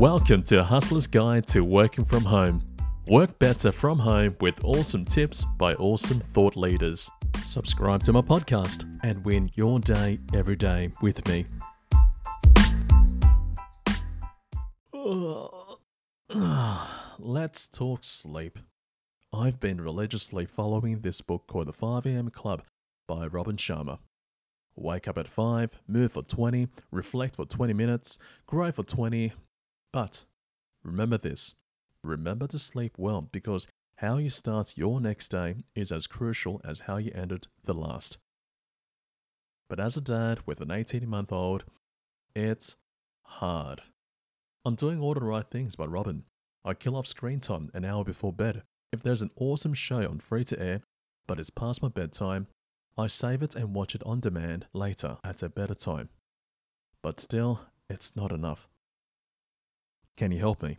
[0.00, 2.62] Welcome to Hustler's Guide to Working from Home.
[3.06, 7.10] Work better from home with awesome tips by awesome thought leaders.
[7.44, 11.44] Subscribe to my podcast and win your day every day with me.
[17.18, 18.58] Let's talk sleep.
[19.34, 22.62] I've been religiously following this book called The 5am Club
[23.06, 23.98] by Robin Sharma.
[24.76, 29.34] Wake up at 5, move for 20, reflect for 20 minutes, grow for 20.
[29.92, 30.24] But
[30.82, 31.54] remember this
[32.02, 36.80] remember to sleep well because how you start your next day is as crucial as
[36.80, 38.18] how you ended the last.
[39.68, 41.64] But as a dad with an 18 month old,
[42.34, 42.76] it's
[43.24, 43.82] hard.
[44.64, 46.24] I'm doing all the right things by Robin.
[46.64, 48.62] I kill off screen time an hour before bed.
[48.92, 50.80] If there's an awesome show on free to air,
[51.26, 52.46] but it's past my bedtime,
[52.98, 56.08] I save it and watch it on demand later at a better time.
[57.02, 58.68] But still, it's not enough.
[60.20, 60.76] Can you help me?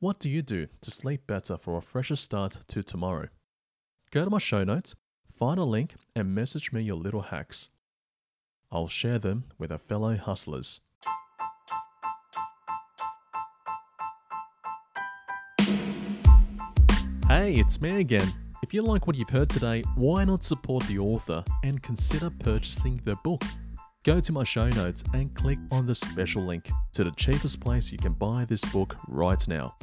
[0.00, 3.28] What do you do to sleep better for a fresher start to tomorrow?
[4.10, 4.96] Go to my show notes,
[5.32, 7.68] find a link, and message me your little hacks.
[8.72, 10.80] I'll share them with our fellow hustlers.
[17.28, 18.26] Hey, it's me again.
[18.64, 23.00] If you like what you've heard today, why not support the author and consider purchasing
[23.04, 23.44] the book?
[24.08, 27.92] Go to my show notes and click on the special link to the cheapest place
[27.92, 29.74] you can buy this book right now.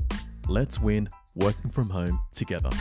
[0.47, 2.71] Let's win working from home together.